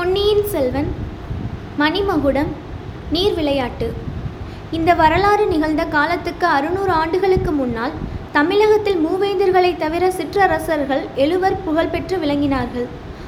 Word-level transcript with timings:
பொன்னியின் 0.00 0.46
செல்வன் 0.46 0.94
மணிமகுடம் 1.78 2.46
நீர் 3.10 3.34
விளையாட்டு 3.34 3.92
இந்த 4.70 4.94
வரலாறு 4.94 5.46
நிகழ்ந்த 5.46 5.84
காலத்துக்கு 5.84 6.46
அறுநூறு 6.46 6.90
ஆண்டுகளுக்கு 6.90 7.50
முன்னால் 7.50 7.90
தமிழகத்தில் 8.32 9.06
மூவேந்தர்களைத் 9.06 9.76
தவிர 9.76 10.10
சிற்றரசர்கள் 10.10 11.06
எழுவர் 11.14 11.64
புகழ்பெற்று 11.64 12.16
விளங்கினார்கள். 12.16 12.86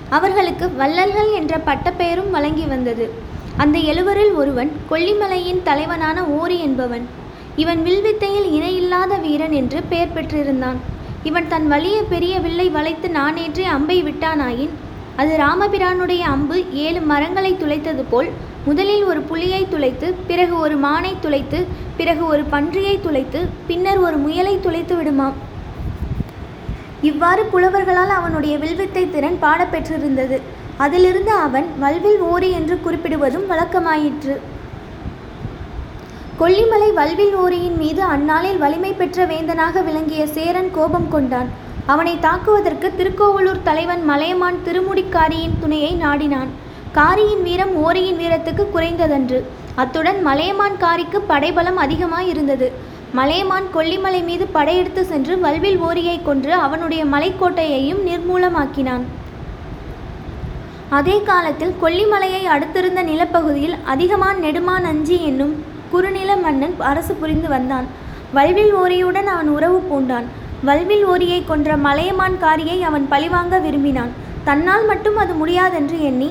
அவர்களுக்கு 0.09 0.73
வள்ளல்கள் 0.73 1.33
என்ற 1.33 1.59
பட்டப்பெயரும் 1.59 2.31
வழங்கி 2.31 2.65
வந்தது. 2.65 3.11
அந்த 3.57 3.79
எழுவரில் 3.79 4.35
ஒருவன் 4.35 4.73
கொல்லிமலையின் 4.91 5.63
தலைவனான 5.63 6.25
ஓரி 6.25 6.61
என்பவன். 6.61 7.09
இவன் 7.57 7.83
வில்வித்தையில் 7.85 8.53
இணையில்லாத 8.53 9.17
வீரன் 9.17 9.53
என்று 9.53 9.83
பெயர் 9.83 10.15
பெற்றிருந்தான். 10.15 10.77
இவன் 11.23 11.49
தன் 11.49 11.71
வலிய 11.71 12.03
பெரிய 12.09 12.39
வில்லை 12.41 12.69
வளைத்து 12.69 13.09
நானேற்றி 13.09 13.63
அம்பை 13.63 14.03
விட்டானாயின் 14.03 14.82
அது 15.21 15.33
ராமபிரானுடைய 15.45 16.23
அம்பு 16.35 16.57
ஏழு 16.85 17.01
மரங்களை 17.11 17.53
துளைத்தது 17.63 18.03
போல் 18.13 18.29
முதலில் 18.67 19.05
ஒரு 19.11 19.21
புலியை 19.31 19.63
துளைத்து 19.73 20.09
பிறகு 20.29 20.55
ஒரு 20.65 20.77
மானை 20.85 21.13
துளைத்து 21.25 21.59
பிறகு 21.99 22.23
ஒரு 22.33 22.43
பன்றியை 22.53 22.95
துளைத்து 23.07 23.41
பின்னர் 23.69 24.01
ஒரு 24.07 24.17
முயலை 24.25 24.55
துளைத்து 24.67 24.95
விடுமாம். 24.99 25.37
இவ்வாறு 27.11 27.43
புலவர்களால் 27.53 28.13
அவனுடைய 28.19 28.55
வில்வித்தை 28.63 29.05
திறன் 29.15 29.39
பாடப்பெற்றிருந்தது 29.45 30.39
அதிலிருந்து 30.85 31.33
அவன் 31.47 31.67
வல்வில் 31.83 32.23
ஓரி 32.33 32.51
என்று 32.59 32.77
குறிப்பிடுவதும் 32.85 33.49
வழக்கமாயிற்று. 33.53 34.37
கொல்லிமலை 36.41 36.89
வல்வில் 37.01 37.35
ஓரியின் 37.43 37.77
மீது 37.83 38.03
அந்நாளில் 38.15 38.63
வலிமை 38.63 38.93
பெற்ற 39.01 39.27
வேந்தனாக 39.33 39.83
விளங்கிய 39.89 40.23
சேரன் 40.37 40.71
கோபம் 40.79 41.11
கொண்டான். 41.17 41.51
அவனை 41.87 42.19
தாக்குவதற்கு 42.19 42.93
திருக்கோவலூர் 42.97 43.63
தலைவன் 43.63 44.05
மலையமான் 44.05 44.59
திருமுடிக்காரியின் 44.65 45.59
துணையை 45.61 45.97
நாடினான். 46.01 46.51
காரியின் 46.93 47.43
வீரம் 47.43 47.75
ஓரியின் 47.75 48.19
வீரத்துக்கு 48.19 48.65
குறைந்ததன்று. 48.75 49.43
அத்துடன் 49.75 50.23
மலையமான் 50.23 50.77
காரிக்கு 50.77 51.21
படைபலம் 51.21 51.77
அதிகமாய் 51.77 52.29
இருந்தது. 52.29 52.73
மலையமான் 53.13 53.65
கொல்லிமலை 53.75 54.25
மீது 54.25 54.47
படையெடுத்து 54.47 55.05
சென்று 55.05 55.39
வல்வில் 55.39 55.79
ஓரியை 55.79 56.23
கொன்று 56.23 56.53
அவனுடைய 56.53 57.05
மலைக்கோட்டையையும் 57.05 58.05
நிர்மூலமாக்கினான். 58.09 59.03
அதே 60.89 61.23
காலத்தில் 61.23 61.75
கொல்லிமலையை 61.83 62.43
அடுத்திருந்த 62.45 63.03
நிலப்பகுதியில் 63.03 63.77
அதிகமான் 63.87 64.39
நெடுமான் 64.39 64.85
அஞ்சி 64.85 65.25
என்னும் 65.25 65.65
குறுநில 65.91 66.37
மன்னன் 66.37 66.75
அரசு 66.79 67.15
புரிந்து 67.15 67.49
வந்தான். 67.49 67.87
வல்வில் 68.33 68.75
ஓரியுடன் 68.75 69.25
அவன் 69.25 69.49
உறவு 69.49 69.83
பூண்டான். 69.91 70.41
வல்வில் 70.67 71.05
ஓரியை 71.13 71.39
கொன்ற 71.45 71.77
மலையமான் 71.87 72.37
காரியை 72.43 72.79
அவன் 72.89 73.07
பழிவாங்க 73.13 73.55
விரும்பினான். 73.65 74.13
தன்னால் 74.49 74.85
மட்டும் 74.91 75.17
அது 75.23 75.33
முடியாதென்று 75.41 75.99
எண்ணி 76.09 76.29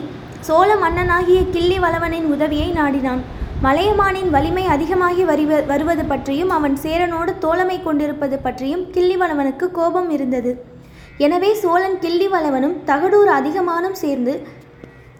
சோழ 0.48 0.70
மன்னனாகிய 0.84 1.40
கிள்ளி 1.56 1.78
வளவனின் 1.86 2.28
உதவியை 2.36 2.70
நாடினான். 2.78 3.22
மலையமானின் 3.66 4.30
வலிமை 4.36 4.64
அதிகமாகி 4.76 5.24
வருவ 5.32 5.60
வருவது 5.72 6.04
பற்றியும் 6.12 6.52
அவன் 6.58 6.76
சேரனோடு 6.84 7.32
தோழமை 7.44 7.78
கொண்டிருப்பது 7.84 8.38
பற்றியும் 8.46 8.84
கிள்ளிவளவனுக்கு 8.96 9.66
கோபம் 9.78 10.10
இருந்தது. 10.16 10.52
எனவே 11.26 11.52
சோழன் 11.64 11.98
கிள்ளிவளவனும் 12.04 12.76
தகடூர் 12.90 13.32
அதிகமானும் 13.40 13.98
சேர்ந்து 14.04 14.34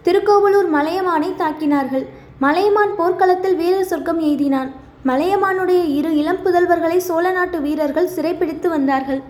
திருக்கோவலூர் 0.06 0.70
மலையமானை 0.76 1.30
தாக்கினார்கள். 1.42 2.06
மலையமான் 2.44 2.94
போர்க்களத்தில் 3.00 3.58
வீரர் 3.60 3.90
சொர்க்கம் 3.90 4.22
எய்தினான். 4.28 4.70
மலையமானுடைய 5.08 5.80
இரு 5.98 6.10
இளம் 6.18 6.42
புதல்வர்களை 6.44 6.96
சோழ 7.06 7.30
நாட்டு 7.30 7.60
வீரர்கள் 7.60 8.12
சிறைப்பிடித்து 8.16 8.68
வந்தார்கள். 8.68 9.22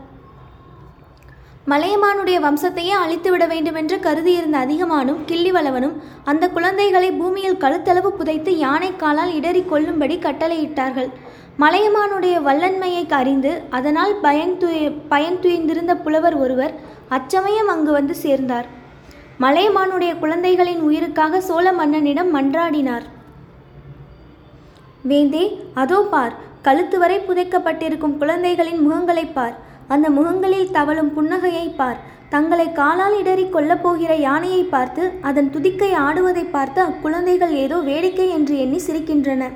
மலையமானுடைய 1.72 2.36
வம்சத்தையே 2.46 2.94
அழித்துவிட 3.02 3.44
வேண்டுமென்று 3.52 3.96
கருதியிருந்த 4.06 4.56
அதிகமானும் 4.64 5.20
கிள்ளிவளவனும் 5.28 5.94
அந்த 6.24 6.44
குழந்தைகளை 6.48 7.10
பூமியில் 7.20 7.60
கழுத்தளவு 7.64 8.10
புதைத்து 8.18 8.52
யானை 8.64 8.90
காலால் 8.96 9.32
இடறி 9.38 9.62
கொள்ளும்படி 9.62 10.18
கட்டளையிட்டார்கள். 10.26 11.10
மலையமானுடைய 11.62 12.34
வல்லன்மையை 12.48 13.04
அறிந்து 13.20 13.54
அதனால் 13.70 14.14
பயன் 14.26 14.54
துய 14.58 14.92
பயன் 15.14 15.40
துய்ந்திருந்த 15.42 15.94
புலவர் 16.04 16.38
ஒருவர் 16.44 16.76
அச்சமயம் 17.08 17.72
அங்கு 17.76 17.92
வந்து 17.92 18.14
சேர்ந்தார். 18.24 18.68
மலையமானுடைய 19.40 20.12
குழந்தைகளின் 20.18 20.84
உயிருக்காக 20.90 21.40
சோழ 21.40 21.66
மன்னனிடம் 21.72 22.32
மன்றாடினார். 22.36 23.06
வேந்தே 25.02 25.60
அதோ 25.74 26.00
பார் 26.10 26.34
கழுத்து 26.62 26.98
வரை 26.98 27.18
புதைக்கப்பட்டிருக்கும் 27.18 28.16
குழந்தைகளின் 28.16 28.78
முகங்களைப் 28.78 29.34
பார். 29.34 29.56
அந்த 29.88 30.10
முகங்களில் 30.10 30.70
தவழும் 30.70 31.12
புன்னகையை 31.16 31.74
பார். 31.76 31.96
தங்களை 32.28 32.72
காலால் 32.72 33.18
இடறி 33.18 33.44
கொல்லப் 33.44 33.82
போகிற 33.82 34.14
யானையை 34.14 34.62
பார்த்து 34.62 35.10
அதன் 35.20 35.50
துதிக்கை 35.50 35.92
ஆடுவதை 35.92 36.50
பார்த்து 36.50 36.82
அக்குழந்தைகள் 36.82 37.48
ஏதோ 37.48 37.76
வேடிக்கை 37.76 38.28
என்று 38.30 38.58
எண்ணி 38.58 38.80
சிரிக்கின்றன. 38.86 39.48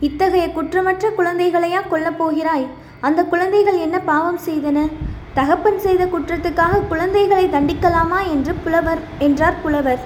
இத்தகைய 0.00 0.48
குற்றமற்ற 0.48 1.10
குழந்தைகளையா 1.18 1.80
கொல்லப் 1.90 2.18
போகிறாய்? 2.18 2.66
அந்த 3.00 3.24
குழந்தைகள் 3.24 3.78
என்ன 3.78 3.98
பாவம் 3.98 4.38
செய்தன? 4.46 4.88
தகப்பன் 5.34 5.78
செய்த 5.78 6.04
குற்றத்துக்காக 6.04 6.86
குழந்தைகளை 6.88 7.46
தண்டிக்கலாமா 7.46 8.30
என்று 8.30 8.54
புலவர் 8.54 8.98
என்றார் 9.18 9.62
புலவர். 9.62 9.98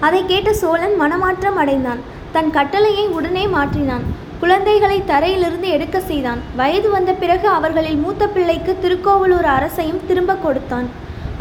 அதை 0.00 0.26
கேட்ட 0.26 0.52
சோழன் 0.52 0.94
மனமாற்றம் 0.94 1.56
அடைந்தான். 1.56 2.16
தன் 2.32 2.50
கட்டளையை 2.56 3.04
உடனே 3.18 3.44
மாற்றினான். 3.56 4.06
குழந்தைகளை 4.40 4.96
தரையிலிருந்து 5.10 5.68
எடுக்க 5.76 5.98
செய்தான். 6.00 6.40
வயது 6.58 6.88
வந்த 6.90 7.12
பிறகு 7.22 7.48
அவர்களில் 7.48 8.00
மூத்த 8.04 8.26
பிள்ளைக்கு 8.34 8.72
திருக்கோவலூர் 8.82 9.48
அரசையும் 9.56 10.02
திரும்ப 10.08 10.36
கொடுத்தான். 10.44 10.88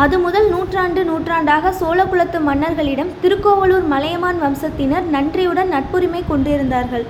அது 0.03 0.15
முதல் 0.19 0.47
நூற்றாண்டு 0.53 1.01
நூற்றாண்டாக 1.03 1.73
சோழகுலத்து 1.81 2.39
மன்னர்களிடம் 2.47 3.13
திருக்கோவலூர் 3.21 3.85
மலையமான் 3.93 4.41
வம்சத்தினர் 4.45 5.05
நன்றியுடன் 5.15 5.71
நட்புரிமை 5.75 6.21
கொண்டிருந்தார்கள். 6.31 7.05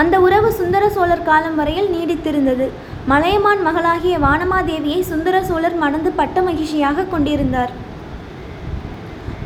அந்த 0.00 0.14
உறவு 0.26 0.50
சுந்தர 0.52 0.84
சோழர் 0.96 1.26
காலம் 1.30 1.56
வரையில் 1.60 1.92
நீடித்திருந்தது. 1.94 2.68
மலையமான் 3.12 3.62
மகளாகிய 3.62 4.18
வானமாதேவியை 4.18 5.00
சுந்தர 5.10 5.42
சோழர் 5.50 5.76
மணந்து 5.82 6.10
பட்ட 6.20 6.42
மகிழ்ச்சியாக 6.42 7.06
கொண்டிருந்தார். 7.14 7.72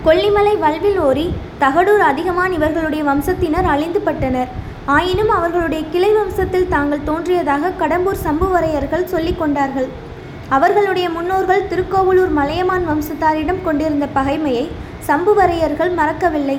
கொல்லிமலை 0.06 0.52
வல்வில் 0.62 0.98
ஓரி 1.06 1.24
தகடூர் 1.62 2.02
அதிகமான் 2.10 2.52
இவர்களுடைய 2.56 3.02
வம்சத்தினர் 3.08 3.68
அழிந்துபட்டனர். 3.74 4.50
ஆயினும் 4.96 5.32
அவர்களுடைய 5.36 5.82
கிளை 5.92 6.10
வம்சத்தில் 6.18 6.68
தாங்கள் 6.74 7.06
தோன்றியதாக 7.08 7.72
கடம்பூர் 7.80 8.20
சம்புவரையர்கள் 8.26 9.10
சொல்லிக் 9.12 9.40
கொண்டார்கள். 9.40 9.88
அவர்களுடைய 10.56 11.06
முன்னோர்கள் 11.16 11.66
திருக்கோவலூர் 11.70 12.32
மலையமான் 12.38 12.86
வம்சத்தாரிடம் 12.90 13.62
கொண்டிருந்த 13.66 14.08
பகைமையை 14.18 14.64
சம்புவரையர்கள் 15.08 15.92
மறக்கவில்லை. 16.00 16.58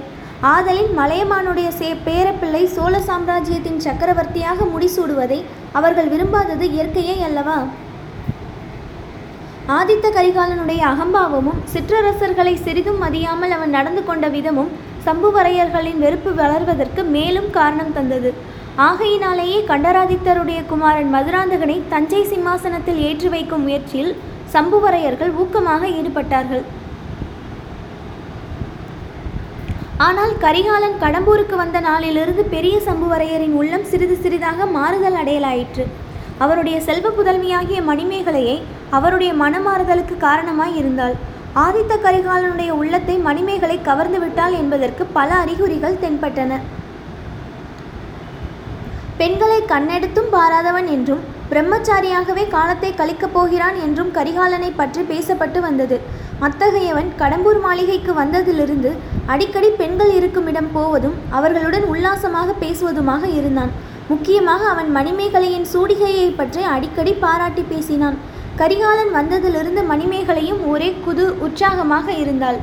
ஆதலின் 0.54 0.94
மலையமானுடைய 1.00 1.70
சே 1.80 1.90
பேரப்பிள்ளை 2.08 2.64
சோழ 2.76 2.96
சாம்ராஜ்யத்தின் 3.10 3.84
சக்கரவர்த்தியாக 3.86 4.68
முடிசூடுவதை 4.74 5.40
அவர்கள் 5.80 6.12
விரும்பாதது 6.14 6.68
இயற்கையே 6.76 7.16
அல்லவா? 7.30 7.58
ஆதித்த 9.78 10.08
கரிகாலனுடைய 10.16 10.82
அகம்பாவமும் 10.92 11.60
சிற்றரசர்களை 11.72 12.54
சிறிதும் 12.66 13.02
மதியாமல் 13.04 13.54
அவன் 13.56 13.76
நடந்து 13.78 14.02
கொண்ட 14.08 14.26
விதமும் 14.36 14.72
சம்புவரையர்களின் 15.06 16.00
வெறுப்பு 16.04 16.32
வளர்வதற்கு 16.40 17.02
மேலும் 17.16 17.50
காரணம் 17.58 17.92
தந்தது. 17.98 18.30
ஆகையினாலேயே 18.88 19.60
கண்டராதித்தருடைய 19.72 20.60
குமாரன் 20.72 21.12
மதுராந்தகனை 21.16 21.78
தஞ்சை 21.94 22.22
சிம்மாசனத்தில் 22.32 23.00
ஏற்றி 23.10 23.30
வைக்கும் 23.36 23.64
முயற்சியில் 23.68 24.12
சம்புவரையர்கள் 24.56 25.36
ஊக்கமாக 25.44 25.84
ஈடுபட்டார்கள். 26.00 26.66
ஆனால் 30.08 30.36
கரிகாலன் 30.46 31.00
கடம்பூருக்கு 31.06 31.56
வந்த 31.64 31.78
நாளிலிருந்து 31.90 32.44
பெரிய 32.56 32.76
சம்புவரையரின் 32.90 33.56
உள்ளம் 33.62 33.90
சிறிது 33.94 34.18
சிறிதாக 34.26 34.66
மாறுதல் 34.78 35.20
அடையலாயிற்று. 35.24 35.86
அவருடைய 36.44 36.78
செல்வ 36.90 37.08
புதல்வியாகிய 37.16 37.80
மணிமேகலையை 37.88 38.58
அவருடைய 38.98 39.32
மனமாறுதலுக்கு 39.42 40.16
காரணமாய் 40.28 40.78
இருந்தாள். 40.82 41.16
ஆதித்த 41.64 41.94
கரிகாலனுடைய 42.04 42.72
உள்ளத்தை 42.82 43.16
மணிமேகலை 43.28 43.78
கவர்ந்து 43.88 44.20
விட்டாள் 44.24 44.56
என்பதற்கு 44.62 45.04
பல 45.18 45.30
அறிகுறிகள் 45.44 46.02
தென்பட்டன. 46.04 46.60
பெண்களை 49.20 49.60
கண்ணெடுத்தும் 49.72 50.32
பாராதவன் 50.36 50.88
என்றும் 50.96 51.24
பிரம்மச்சாரியாகவே 51.52 52.44
காலத்தை 52.56 52.90
கழிக்கப் 53.00 53.34
போகிறான் 53.36 53.78
என்றும் 53.86 54.12
கரிகாலனை 54.18 54.70
பற்றி 54.80 55.02
பேசப்பட்டு 55.12 55.60
வந்தது. 55.68 55.98
அத்தகையவன் 56.48 57.10
கடம்பூர் 57.22 57.60
மாளிகைக்கு 57.66 58.12
வந்ததிலிருந்து 58.20 58.92
அடிக்கடி 59.34 59.70
பெண்கள் 59.80 60.12
இருக்குமிடம் 60.18 60.70
போவதும் 60.76 61.16
அவர்களுடன் 61.38 61.86
உல்லாசமாக 61.94 62.56
பேசுவதுமாக 62.64 63.24
இருந்தான். 63.40 63.72
முக்கியமாக 64.12 64.62
அவன் 64.74 64.92
மணிமேகலையின் 64.98 65.68
சூடிகையை 65.74 66.28
பற்றி 66.40 66.62
அடிக்கடி 66.76 67.14
பாராட்டி 67.24 67.64
பேசினான். 67.74 68.18
கரிகாலன் 68.60 69.12
வந்ததிலிருந்து 69.18 69.82
மணிமேகலையும் 69.90 70.62
ஒரே 70.70 70.88
குது 71.06 71.26
உற்சாகமாக 71.46 72.08
இருந்தாள். 72.12 72.58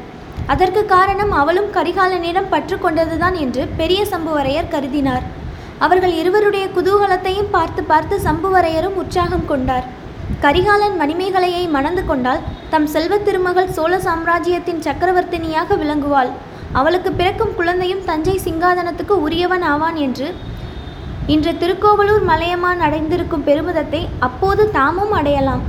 அதற்கு 0.47 0.87
காரணம் 0.87 1.33
அவளும் 1.41 1.69
கரிகாலனிடம் 1.77 2.49
பற்று 2.51 2.77
கொண்டதுதான் 2.77 3.37
என்று 3.45 3.63
பெரிய 3.77 4.01
சம்புவரையர் 4.11 4.73
கருதினார். 4.75 5.25
அவர்கள் 5.79 6.15
இருவருடைய 6.21 6.67
குதூகலத்தையும் 6.77 7.51
பார்த்து 7.51 7.83
பார்த்து 7.83 8.17
சம்புவரையரும் 8.25 8.99
உற்சாகம் 9.03 9.47
கொண்டார். 9.47 9.87
கரிகாலன் 10.41 10.97
மணிமேகலையை 11.01 11.65
மணந்து 11.77 12.03
கொண்டால் 12.07 12.45
தம் 12.71 12.87
செல்வத் 12.87 13.25
திருமகள் 13.25 13.73
சோழ 13.77 13.99
சாம்ராஜ்யத்தின் 13.99 14.85
சக்கரவர்த்தினியாக 14.87 15.79
விளங்குவாள். 15.83 16.33
அவளுக்கு 16.73 17.13
பிறக்கும் 17.13 17.55
குழந்தையும் 17.55 18.05
தஞ்சை 18.05 18.37
சிங்காதனத்துக்கு 18.45 19.17
உரியவன் 19.27 19.63
ஆவான் 19.73 19.95
என்று 19.95 20.29
இன்று 21.27 21.55
திருக்கோவலூர் 21.63 22.27
மலையமான் 22.33 22.81
அடைந்திருக்கும் 22.89 23.47
பெருமிதத்தை 23.47 24.03
அப்போது 24.19 24.65
தாமும் 24.71 25.17
அடையலாம். 25.21 25.65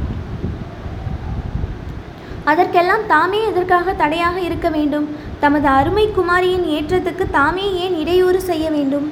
அதற்கெல்லாம் 2.51 3.03
தாமே 3.13 3.39
எதற்காக 3.49 3.93
தடையாக 4.01 4.37
இருக்க 4.47 4.67
வேண்டும்? 4.75 5.07
தமது 5.43 5.67
அருமை 5.77 6.05
குமாரியின் 6.17 6.65
ஏற்றத்துக்கு 6.75 7.25
தாமே 7.37 7.65
ஏன் 7.83 7.95
இடையூறு 8.01 8.41
செய்ய 8.49 8.65
வேண்டும்? 8.75 9.07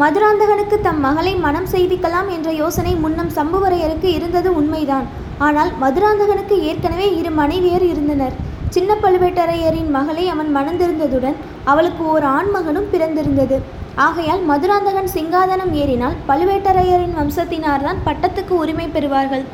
மதுராந்தகனுக்கு 0.00 0.76
தம் 0.86 1.00
மகளை 1.06 1.32
மனம் 1.44 1.68
செய்விக்கலாம் 1.74 2.28
என்ற 2.36 2.48
யோசனை 2.62 2.92
முன்னம் 3.04 3.30
சம்புவரையருக்கு 3.36 4.08
இருந்தது 4.18 4.50
உண்மைதான். 4.60 5.06
ஆனால் 5.46 5.70
மதுராந்தகனுக்கு 5.82 6.56
ஏற்கனவே 6.70 7.08
இரு 7.20 7.30
மனைவியர் 7.40 7.86
இருந்தனர். 7.92 8.36
சின்ன 8.74 8.92
பழுவேட்டரையரின் 9.02 9.90
மகளை 9.96 10.24
அவன் 10.34 10.50
மணந்திருந்ததுடன் 10.56 11.36
அவளுக்கு 11.72 12.02
ஓர் 12.12 12.26
ஆண்மகனும் 12.36 12.90
பிறந்திருந்தது. 12.94 13.58
ஆகையால் 14.06 14.42
மதுராந்தகன் 14.50 15.12
சிங்காதனம் 15.16 15.72
ஏறினால் 15.82 16.16
பழுவேட்டரையரின் 16.30 17.16
வம்சத்தினார்தான் 17.20 18.02
பட்டத்துக்கு 18.08 18.54
உரிமை 18.62 18.88
பெறுவார்கள். 18.96 19.46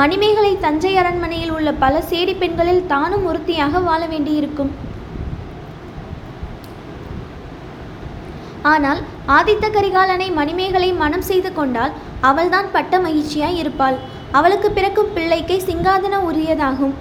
மணிமேகலை 0.00 0.50
தஞ்சை 0.64 0.90
அரண்மனையில் 1.00 1.50
உள்ள 1.54 1.68
பல 1.82 1.94
சேடி 2.10 2.34
பெண்களில் 2.42 2.86
தானும் 2.92 3.24
ஒருத்தியாக 3.30 3.80
வாழ 3.88 4.02
வேண்டியிருக்கும். 4.12 4.70
ஆனால் 8.70 9.00
ஆதித்த 9.36 9.66
கரிகாலனை 9.74 10.28
மணிமேகலை 10.38 10.88
மனம் 11.02 11.26
செய்து 11.30 11.50
கொண்டால் 11.58 11.92
அவள்தான் 12.30 12.68
பட்ட 12.76 13.00
மகிழ்ச்சியாய் 13.06 13.60
இருப்பாள். 13.62 13.98
அவளுக்கு 14.38 14.70
பிறக்கும் 14.78 15.12
பிள்ளைக்கே 15.16 15.58
சிங்காதன 15.68 16.20
உரியதாகும். 16.30 16.94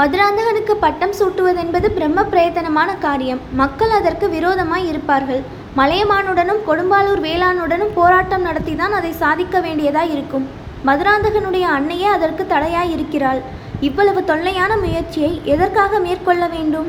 மதுராந்தகனுக்கு 0.00 0.74
பட்டம் 0.84 1.16
சூட்டுவதென்பது 1.20 1.88
பிரம்ம 1.96 2.20
பிரயத்தனமான 2.32 2.90
காரியம். 3.06 3.42
மக்கள் 3.62 3.96
அதற்கு 4.00 4.26
விரோதமாய் 4.36 4.88
இருப்பார்கள். 4.92 5.42
மலையமானுடனும் 5.80 6.64
கொடும்பாலூர் 6.68 7.26
வேளானுடனும் 7.26 7.96
போராட்டம் 7.98 8.46
நடத்திதான் 8.50 8.96
அதை 9.00 9.12
சாதிக்க 9.24 9.58
வேண்டியதாய் 9.66 10.14
இருக்கும். 10.16 10.48
மதுராந்தகனுடைய 10.86 11.60
அன்னையே 11.60 12.04
அதற்கு 12.04 12.46
தடையாய் 12.46 12.92
இருக்கிறாள் 12.92 13.40
இவ்வளவு 13.80 14.24
தொல்லையான 14.24 14.76
முயற்சியை 14.76 15.40
எதற்காக 15.44 15.98
மேற்கொள்ள 15.98 16.46
வேண்டும்? 16.46 16.88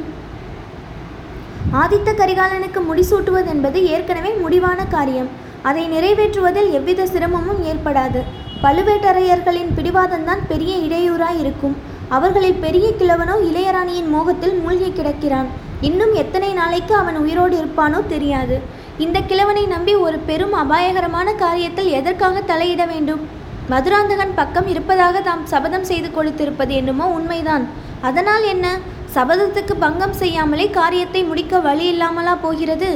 ஆதித்த 1.73 2.09
கரிகாலனுக்கு 2.13 2.79
முடிசூட்டுவதென்பது 2.89 3.73
ஏற்கனவே 3.73 4.31
முடிவான 4.33 4.85
காரியம். 4.85 5.29
அதை 5.61 5.83
நிறைவேற்றுவதில் 5.89 6.69
எவ்வித 6.71 7.05
சிரமமும் 7.05 7.63
ஏற்படாது. 7.71 8.21
பழுவேட்டரையர்களின் 8.63 9.73
பிடிவாதம்தான் 9.77 10.41
பெரிய 10.47 10.77
இடையூறாய் 10.77 11.39
இருக்கும் 11.39 11.75
அவர்களில் 12.09 12.61
பெரிய 12.65 12.91
கிழவனோ 12.91 13.35
இளையராணியின் 13.49 14.09
மோகத்தில் 14.09 14.55
மூழ்கி 14.59 14.91
கிடக்கிறான். 14.91 15.47
இன்னும் 15.81 16.13
எத்தனை 16.13 16.53
நாளைக்கு 16.53 16.95
அவன் 16.95 17.17
உயிரோடு 17.17 17.57
இருப்பானோ 17.57 18.07
தெரியாது. 18.07 18.59
இந்த 18.97 19.21
கிழவனை 19.21 19.65
நம்பி 19.65 19.95
ஒரு 19.95 20.17
பெரும் 20.17 20.53
அபாயகரமான 20.53 21.31
காரியத்தில் 21.31 21.91
எதற்காக 21.99 22.41
தலையிட 22.41 22.87
வேண்டும்? 22.87 23.37
மதுராந்தகன் 23.71 24.33
பக்கம் 24.35 24.67
இருப்பதாக 24.67 25.21
தாம் 25.21 25.45
சபதம் 25.45 25.83
செய்து 25.83 26.09
கொடுத்திருப்பது 26.09 26.73
என்னமோ 26.73 27.05
உண்மைதான். 27.07 27.65
அதனால் 28.01 28.43
என்ன? 28.43 28.67
சபதத்துக்கு 29.15 29.73
பங்கம் 29.79 30.13
செய்யாமலே 30.13 30.69
காரியத்தை 30.69 31.23
முடிக்க 31.23 31.59
வழி 31.59 31.85
இல்லாமலா 31.87 32.33
போகிறது? 32.35 32.89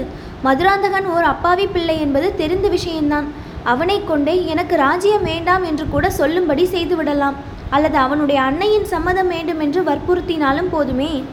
மதுராந்தகன் 0.44 1.06
ஓர் 1.06 1.24
அப்பாவி 1.24 1.66
பிள்ளை 1.68 2.00
என்பது 2.00 2.36
தெரிந்த 2.36 2.68
விஷயம்தான் 2.68 3.28
அவனை 3.64 3.98
கொண்டே 4.04 4.36
எனக்கு 4.46 4.76
ராஜ்யம் 4.76 5.24
வேண்டாம் 5.24 5.64
என்று 5.64 5.86
கூட 5.90 6.10
சொல்லும்படி 6.10 6.66
செய்துவிடலாம் 6.66 7.38
அல்லது 7.70 7.98
அவனுடைய 7.98 8.42
அன்னையின் 8.42 8.86
சம்மதம் 8.86 9.28
வேண்டும் 9.28 9.60
என்று 9.60 9.82
வற்புறுத்தினாலும் 9.82 10.70
போதுமே. 10.70 11.24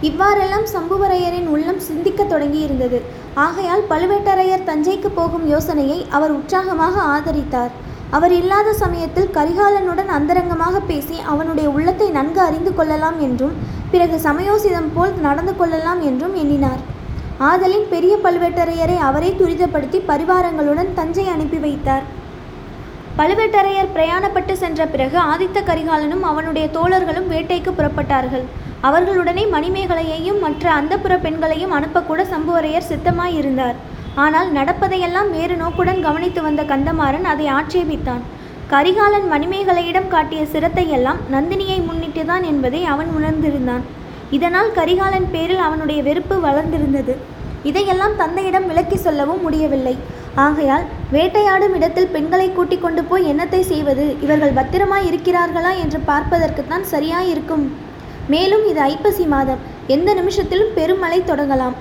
இவ்வாறெல்லாம் 0.00 0.66
சம்புவரையரின் 0.74 1.46
உள்ளம் 1.46 1.82
சிந்திக்கத் 1.88 2.32
தொடங்கியிருந்தது. 2.32 3.00
ஆகையால் 3.34 3.82
பழுவேட்டரையர் 3.90 4.64
தஞ்சைக்கு 4.64 5.08
போகும் 5.14 5.46
யோசனையை 5.46 6.06
அவர் 6.10 6.30
உற்சாகமாக 6.30 6.94
ஆதரித்தார். 7.14 7.70
அவர் 8.10 8.32
இல்லாத 8.32 8.72
சமயத்தில் 8.72 9.30
கரிகாலனுடன் 9.36 10.10
அந்தரங்கமாக 10.16 10.80
பேசி 10.80 11.20
அவனுடைய 11.20 11.70
உள்ளத்தை 11.70 12.10
நன்கு 12.10 12.40
அறிந்து 12.40 12.74
கொள்ளலாம் 12.74 13.20
என்றும் 13.20 13.54
பிறகு 13.90 14.20
சமயோசிதம் 14.28 14.90
போல் 14.94 15.14
நடந்து 15.20 15.56
கொள்ளலாம் 15.56 16.00
என்றும் 16.00 16.34
எண்ணினார். 16.34 16.82
ஆதலின் 17.38 17.86
பெரிய 17.88 18.16
பழுவேட்டரையரை 18.24 18.98
அவரே 19.08 19.36
துரிதப்படுத்தி 19.40 20.00
பரிவாரங்களுடன் 20.10 20.92
தஞ்சை 20.94 21.28
அனுப்பி 21.28 21.58
வைத்தார். 21.58 22.04
பழுவேட்டரையர் 23.18 23.94
பிரயாணப்பட்டு 23.96 24.52
சென்ற 24.52 24.86
பிறகு 24.86 25.18
ஆதித்த 25.18 25.58
கரிகாலனும் 25.64 26.20
அவனுடைய 26.20 26.68
தோழர்களும் 26.72 27.26
வேட்டைக்கு 27.30 27.70
புறப்பட்டார்கள். 27.78 28.44
அவர்களுடனே 28.82 29.44
மணிமேகலையையும் 29.52 30.38
மற்ற 30.40 30.64
அந்தப்புற 30.80 31.20
பெண்களையும் 31.20 31.74
அனுப்பக்கூட 31.78 32.20
சம்புவரையர் 32.32 32.88
சித்தமாயிருந்தார். 32.90 33.76
ஆனால் 34.14 34.48
நடப்பதையெல்லாம் 34.52 35.30
வேறு 35.30 35.56
நோக்குடன் 35.56 36.00
கவனித்து 36.02 36.42
வந்த 36.42 36.62
கந்தமாறன் 36.62 37.28
அதை 37.32 37.46
ஆட்சேபித்தான். 37.46 38.22
கரிகாலன் 38.68 39.28
மணிமேகலையிடம் 39.32 40.08
காட்டிய 40.08 40.42
சிரத்தையெல்லாம் 40.52 41.20
நந்தினியை 41.32 41.78
முன்னிட்டுதான் 41.88 42.42
என்பதை 42.42 42.84
அவன் 42.84 43.10
உணர்ந்திருந்தான். 43.18 43.84
இதனால் 44.30 44.72
கரிகாலன் 44.72 45.30
பேரில் 45.32 45.62
அவனுடைய 45.68 46.02
வெறுப்பு 46.02 46.36
வளர்ந்திருந்தது. 46.40 47.16
இதையெல்லாம் 47.70 48.18
தந்தையிடம் 48.20 48.66
விளக்கி 48.70 48.96
சொல்லவும் 48.96 49.42
முடியவில்லை. 49.46 49.94
ஆகையால் 50.44 50.84
வேட்டையாடும் 51.14 51.74
இடத்தில் 51.78 52.12
பெண்களை 52.14 52.48
கூட்டிக் 52.50 52.82
கொண்டு 52.82 53.02
போய் 53.10 53.28
என்னத்தை 53.32 53.60
செய்வது? 53.70 54.04
இவர்கள் 54.24 54.56
பத்திரமாய் 54.58 55.08
இருக்கிறார்களா 55.10 55.72
என்று 55.84 55.98
பார்ப்பதற்குத்தான் 56.10 56.84
சரியாய் 56.92 57.30
இருக்கும் 57.32 57.64
மேலும் 58.34 58.64
இது 58.70 58.80
ஐப்பசி 58.92 59.24
மாதம். 59.34 59.62
எந்த 59.94 60.10
நிமிஷத்திலும் 60.20 60.74
பெருமழை 60.76 61.18
தொடங்கலாம். 61.30 61.76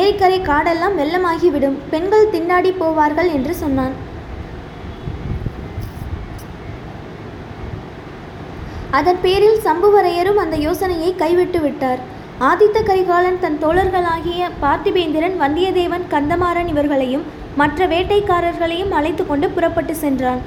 ஏரிக்கரை 0.00 0.38
காடெல்லாம் 0.50 0.98
வெள்ளமாகிவிடும். 1.00 1.76
பெண்கள் 1.92 2.32
திண்டாடி 2.34 2.72
போவார்கள் 2.82 3.30
என்று 3.36 3.54
சொன்னான். 3.62 3.94
அதன் 8.98 9.22
பேரில் 9.24 9.64
சம்புவரையரும் 9.64 10.42
அந்த 10.42 10.56
யோசனையை 10.66 11.10
கைவிட்டு 11.22 11.60
விட்டார். 11.60 12.02
ஆதித்த 12.44 12.78
கரிகாலன் 12.86 13.38
தன் 13.42 13.56
தோழர்களாகிய 13.60 14.48
பார்த்திபேந்திரன் 14.62 15.36
வந்தியத்தேவன் 15.42 16.02
கந்தமாறன் 16.10 16.68
இவர்களையும் 16.72 17.22
மற்ற 17.60 17.86
வேட்டைக்காரர்களையும் 17.92 18.92
அழைத்து 18.98 19.22
கொண்டு 19.26 19.46
புறப்பட்டு 19.54 19.94
சென்றான். 20.02 20.40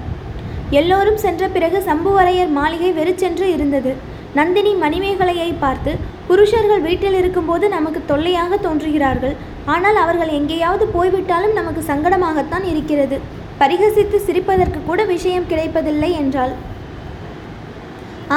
எல்லோரும் 0.80 1.18
சென்ற 1.24 1.48
பிறகு 1.56 1.80
சம்புவரையர் 1.88 2.52
மாளிகை 2.58 2.92
வெறிச்சென்று 3.00 3.48
இருந்தது. 3.56 3.94
நந்தினி 4.40 4.74
மணிமேகலையை 4.84 5.50
பார்த்து 5.64 5.94
புருஷர்கள் 6.28 6.86
வீட்டில் 6.88 7.18
இருக்கும்போது 7.22 7.66
நமக்கு 7.76 8.02
தொல்லையாக 8.12 8.60
தோன்றுகிறார்கள். 8.68 9.36
ஆனால் 9.76 10.00
அவர்கள் 10.04 10.36
எங்கேயாவது 10.40 10.88
போய்விட்டாலும் 10.98 11.58
நமக்கு 11.60 11.84
சங்கடமாகத்தான் 11.92 12.68
இருக்கிறது. 12.74 13.20
பரிகசித்து 13.64 14.20
சிரிப்பதற்கு 14.28 14.82
கூட 14.92 15.04
விஷயம் 15.16 15.50
கிடைப்பதில்லை 15.54 16.12
என்றாள். 16.22 16.54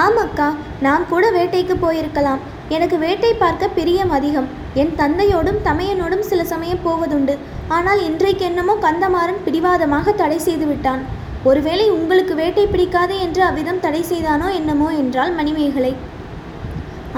ஆமக்கா 0.04 0.48
நாம் 0.88 1.06
கூட 1.14 1.24
வேட்டைக்கு 1.30 1.74
போயிருக்கலாம். 1.86 2.42
எனக்கு 2.76 2.96
வேட்டை 3.04 3.30
பார்க்க 3.40 3.68
பிரியம் 3.76 4.12
அதிகம். 4.16 4.48
என் 4.80 4.92
தந்தையோடும் 5.00 5.58
தமையனோடும் 5.66 6.24
சில 6.28 6.40
சமயம் 6.52 6.84
போவதுண்டு. 6.84 7.34
ஆனால் 7.76 8.00
இன்றைக்கு 8.08 8.44
என்னமோ 8.50 8.74
கந்தமாறன் 8.84 9.42
பிடிவாதமாக 9.46 10.14
தடை 10.20 10.38
செய்து 10.46 10.66
விட்டான். 10.70 11.02
ஒருவேளை 11.50 11.86
உங்களுக்கு 11.96 12.34
வேட்டை 12.40 12.64
பிடிக்காது 12.72 13.14
என்று 13.26 13.42
அவ்விதம் 13.48 13.82
தடை 13.84 14.02
செய்தானோ 14.12 14.48
என்னமோ 14.58 14.88
என்றாள் 15.02 15.32
மணிமேகலை. 15.38 15.92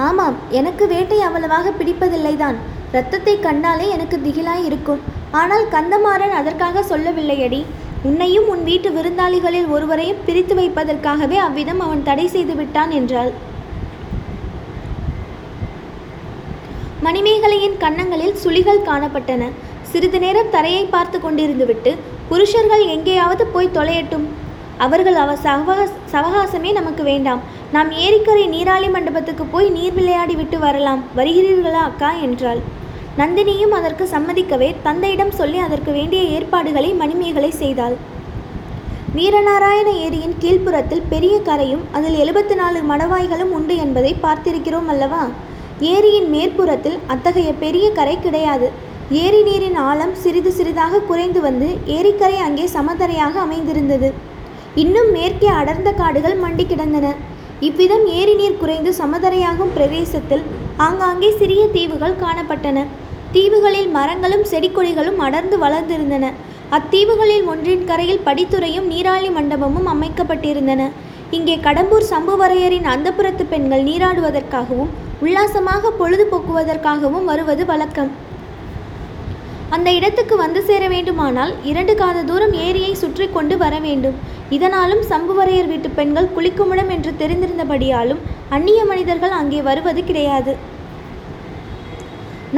ஆமாம் 0.06 0.36
எனக்கு 0.60 0.84
வேட்டை 0.94 1.18
அவ்வளவாக 1.28 1.72
பிடிப்பதில்லைதான். 1.80 2.58
இரத்தத்தை 2.92 3.34
கண்டாலே 3.46 3.86
எனக்கு 3.96 4.16
திகிலாய் 4.26 4.66
இருக்கும். 4.68 5.00
ஆனால் 5.40 5.64
கந்தமாறன் 5.74 6.36
அதற்காக 6.40 6.84
சொல்லவில்லையடி. 6.90 7.60
உன்னையும் 8.08 8.48
உன் 8.52 8.62
வீட்டு 8.68 8.88
விருந்தாளிகளில் 8.96 9.68
ஒருவரையும் 9.74 10.22
பிரித்து 10.26 10.54
வைப்பதற்காகவே 10.58 11.36
அவ்விதம் 11.46 11.82
அவன் 11.86 12.06
தடை 12.08 12.26
செய்து 12.34 12.54
விட்டான் 12.58 12.92
என்றாள். 12.98 13.32
மணிமேகலையின் 17.04 17.76
கன்னங்களில் 17.78 18.36
சுளிகள் 18.44 18.86
காணப்பட்டன. 18.86 19.42
சிறிது 19.82 20.18
நேரம் 20.18 20.50
தரையை 20.50 20.84
பார்த்து 20.84 21.18
கொண்டிருந்துவிட்டு 21.18 21.90
புருஷர்கள் 22.28 22.84
எங்கேயாவது 22.86 23.46
போய் 23.46 23.74
தொலையட்டும். 23.74 24.24
அவர்கள் 24.78 25.14
அவ 25.14 25.34
சவகாச 25.36 25.90
சவகாசமே 26.12 26.72
நமக்கு 26.72 27.02
வேண்டாம். 27.02 27.40
நாம் 27.72 27.90
ஏரிக்கரை 27.90 28.46
நீராளி 28.48 28.88
மண்டபத்துக்கு 28.88 29.44
போய் 29.44 29.68
நீர் 29.68 29.92
விளையாடி 29.92 30.34
விட்டு 30.34 30.58
வரலாம். 30.58 31.02
வருகிறீர்களா 31.16 31.82
அக்கா? 31.90 32.12
என்றாள். 32.12 32.60
நந்தினியும் 33.18 33.74
அதற்கு 33.78 34.04
சம்மதிக்கவே 34.12 34.74
தந்தையிடம் 34.82 35.30
சொல்லி 35.30 35.58
அதற்கு 35.58 35.92
வேண்டிய 35.92 36.22
ஏற்பாடுகளை 36.22 36.92
மணிமேகலை 36.92 37.50
செய்தாள். 37.50 37.96
வீரநாராயண 39.16 39.88
ஏரியின் 40.06 40.38
கீழ்ப்புறத்தில் 40.40 41.08
பெரிய 41.08 41.34
கரையும் 41.38 41.84
அதில் 41.92 42.20
எழுபத்தி 42.22 42.54
நாலு 42.54 42.80
மடவாய்களும் 42.88 43.52
உண்டு 43.58 43.76
என்பதை 43.76 44.16
பார்த்திருக்கிறோம் 44.22 44.88
அல்லவா? 44.88 45.24
ஏரியின் 45.80 46.28
மேற்புறத்தில் 46.34 46.98
அத்தகைய 47.12 47.52
பெரிய 47.62 47.86
கரை 47.92 48.16
கிடையாது. 48.20 48.66
ஏரி 49.22 49.40
நீரின் 49.42 49.78
ஆழம் 49.88 50.14
சிறிது 50.22 50.50
சிறிதாக 50.58 51.00
குறைந்து 51.08 51.40
வந்து 51.40 51.68
ஏரிக்கரை 51.96 52.38
அங்கே 52.46 52.66
சமதரையாக 52.74 53.34
அமைந்திருந்தது. 53.46 54.08
இன்னும் 54.82 55.10
மேற்கே 55.16 55.46
அடர்ந்த 55.46 55.90
காடுகள் 55.92 56.36
மண்டி 56.44 56.64
கிடந்தன. 56.66 57.06
இவ்விதம் 57.60 58.06
ஏரி 58.06 58.34
நீர் 58.34 58.60
குறைந்து 58.62 58.90
சமதரையாகும் 59.00 59.74
பிரதேசத்தில் 59.76 60.44
ஆங்காங்கே 60.86 61.30
சிறிய 61.40 61.66
தீவுகள் 61.76 62.20
காணப்பட்டன. 62.22 62.86
தீவுகளில் 63.36 63.90
மரங்களும் 63.96 64.44
செடிக்கொடிகளும் 64.52 65.18
அடர்ந்து 65.26 65.58
வளர்ந்திருந்தன. 65.64 66.32
அத்தீவுகளில் 66.70 67.46
ஒன்றின் 67.52 67.84
கரையில் 67.84 68.24
படித்துறையும் 68.26 68.86
நீராழி 68.92 69.30
மண்டபமும் 69.38 69.90
அமைக்கப்பட்டிருந்தன. 69.94 70.90
இங்கே 71.30 71.56
கடம்பூர் 71.66 72.10
சம்புவரையரின் 72.12 72.86
அந்தப்புறத்து 72.94 73.44
பெண்கள் 73.52 73.86
நீராடுவதற்காகவும் 73.88 74.92
உல்லாசமாக 75.22 75.90
பொழுதுபோக்குவதற்காகவும் 75.98 77.26
வருவது 77.30 77.64
வழக்கம். 77.70 78.10
அந்த 79.74 79.88
இடத்துக்கு 79.98 80.34
வந்து 80.42 80.60
சேர 80.68 80.82
வேண்டுமானால் 80.92 81.52
இரண்டு 81.70 81.94
காத 82.00 82.24
தூரம் 82.30 82.54
ஏரியை 82.66 82.92
சுற்றி 83.02 83.26
கொண்டு 83.36 83.54
வர 83.62 83.74
வேண்டும். 83.86 84.16
இதனாலும் 84.56 85.02
சம்புவரையர் 85.10 85.70
வீட்டு 85.72 85.88
பெண்கள் 85.98 86.32
குளிக்குமிடம் 86.34 86.90
என்று 86.96 87.12
தெரிந்திருந்தபடியாலும் 87.20 88.20
அந்நிய 88.56 88.80
மனிதர்கள் 88.90 89.36
அங்கே 89.40 89.60
வருவது 89.68 90.02
கிடையாது. 90.10 90.54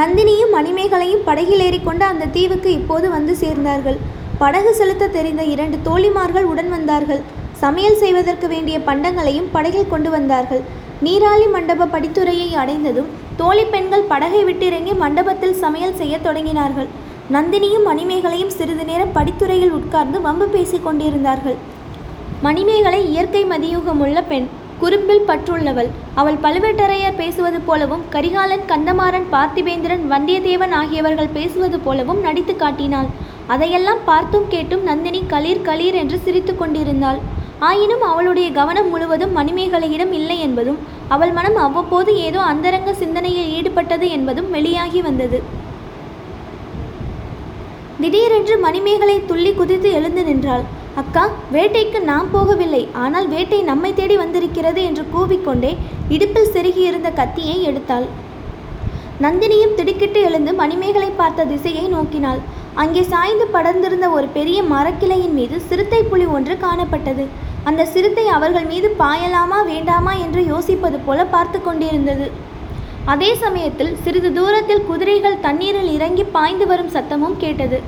நந்தினியும் 0.01 0.55
மணிமேகலையும் 0.57 1.27
படகில் 1.29 1.65
ஏறிக்கொண்டு 1.67 2.05
அந்த 2.13 2.31
தீவுக்கு 2.37 2.71
இப்போது 2.81 3.07
வந்து 3.17 3.35
சேர்ந்தார்கள். 3.43 4.01
படகு 4.43 4.73
செலுத்த 4.81 5.13
தெரிந்த 5.19 5.43
இரண்டு 5.55 5.77
தோழிமார்கள் 5.87 6.49
உடன் 6.53 6.73
வந்தார்கள். 6.77 7.23
சமையல் 7.63 8.01
செய்வதற்கு 8.03 8.47
வேண்டிய 8.55 8.79
பண்டங்களையும் 8.89 9.49
படகில் 9.55 9.93
கொண்டு 9.93 10.11
வந்தார்கள். 10.17 10.65
நீராளி 11.05 11.47
மண்டப 11.47 11.87
படித்துறையை 11.87 12.55
அடைந்ததும் 12.55 13.09
தோழி 13.37 13.65
பெண்கள் 13.65 14.07
படகை 14.11 14.45
விட்டிறங்கி 14.45 14.97
மண்டபத்தில் 14.97 15.59
சமையல் 15.63 15.95
செய்யத் 15.95 16.27
தொடங்கினார்கள். 16.27 16.89
நந்தினியும் 17.35 17.85
மணிமேகலையும் 17.87 18.55
சிறிது 18.59 18.85
நேரம் 18.85 19.13
படித்துறையில் 19.15 19.75
உட்கார்ந்து 19.79 20.21
வம்பு 20.21 20.47
பேசிக் 20.47 20.85
கொண்டிருந்தார்கள். 20.85 21.59
மணிமேகலை 22.43 23.11
இயற்கை 23.11 23.45
மதியூகமுள்ள 23.45 24.23
பெண் 24.29 24.49
குறும்பில் 24.81 25.27
பற்றுள்ளவள். 25.29 25.91
அவள் 26.15 26.43
பழுவேட்டரையர் 26.43 27.21
பேசுவது 27.23 27.61
போலவும் 27.61 28.05
கரிகாலன் 28.11 28.67
கந்தமாறன் 28.67 29.31
பார்த்திபேந்திரன் 29.33 30.05
வந்தியத்தேவன் 30.11 30.75
ஆகியவர்கள் 30.81 31.35
பேசுவது 31.39 31.79
போலவும் 31.79 32.21
நடித்து 32.21 32.57
காட்டினாள். 32.57 33.07
அதையெல்லாம் 33.47 34.05
பார்த்தும் 34.05 34.47
கேட்டும் 34.49 34.83
நந்தினி 34.83 35.23
களீர் 35.29 35.67
களீர் 35.69 35.95
என்று 35.95 36.19
சிரித்து 36.25 36.57
கொண்டிருந்தாள். 36.57 37.21
ஆயினும் 37.69 38.05
அவளுடைய 38.09 38.49
கவனம் 38.57 38.91
முழுவதும் 38.93 39.37
மணிமேகலையிடம் 39.39 40.13
இல்லை 40.19 40.37
என்பதும் 40.47 40.81
அவள் 41.15 41.33
மனம் 41.33 41.59
அவ்வப்போது 41.67 42.11
ஏதோ 42.29 42.41
அந்தரங்க 42.53 42.93
சிந்தனையில் 43.03 43.53
ஈடுபட்டது 43.59 44.09
என்பதும் 44.17 44.51
வெளியாகி 44.57 45.01
வந்தது. 45.07 45.39
திடீரென்று 48.03 48.57
மணிமேகலை 48.65 49.17
துள்ளி 49.31 49.53
குதித்து 49.55 49.91
எழுந்து 49.99 50.23
நின்றாள். 50.25 50.65
அக்கா 51.01 51.25
வேட்டைக்கு 51.55 51.99
நாம் 52.11 52.29
போகவில்லை. 52.35 52.83
ஆனால் 53.05 53.27
வேட்டை 53.35 53.63
நம்மை 53.71 53.91
தேடி 53.95 54.17
வந்திருக்கிறது 54.23 54.83
என்று 54.89 55.05
கூவிக்கொண்டே 55.15 55.73
இடுப்பில் 56.09 56.53
செருகியிருந்த 56.55 57.11
கத்தியை 57.21 57.57
எடுத்தாள். 57.71 58.07
நந்தினியும் 59.25 59.75
திடுக்கிட்டு 59.79 60.21
எழுந்து 60.29 60.53
மணிமேகலை 60.61 61.11
பார்த்த 61.21 61.49
திசையை 61.53 61.87
நோக்கினாள். 61.97 62.41
அங்கே 62.83 63.03
சாய்ந்து 63.13 63.45
படர்ந்திருந்த 63.57 64.07
ஒரு 64.17 64.27
பெரிய 64.37 64.59
மரக்கிளையின் 64.73 65.37
மீது 65.39 65.59
சிறுத்தை 65.69 66.01
புலி 66.03 66.27
ஒன்று 66.37 66.55
காணப்பட்டது. 66.65 67.27
அந்த 67.69 67.87
சிறுத்தை 67.93 68.25
அவர்கள் 68.37 68.67
மீது 68.73 68.89
பாயலாமா 69.03 69.59
வேண்டாமா 69.71 70.13
என்று 70.25 70.43
யோசிப்பது 70.53 70.99
போல 71.07 71.21
பார்த்து 71.35 71.59
கொண்டிருந்தது. 71.63 72.27
அதே 73.13 73.31
சமயத்தில் 73.43 73.93
சிறிது 74.05 74.31
தூரத்தில் 74.39 74.87
குதிரைகள் 74.91 75.43
தண்ணீரில் 75.47 75.91
இறங்கி 75.97 76.25
பாய்ந்து 76.37 76.67
வரும் 76.71 76.95
சத்தமும் 76.97 77.37
கேட்டது. 77.45 77.79